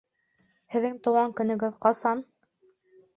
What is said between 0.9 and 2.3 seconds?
тыуған көнөгөҙ ҡасан?